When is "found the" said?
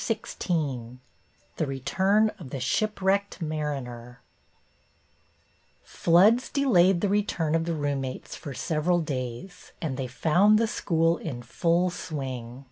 10.07-10.65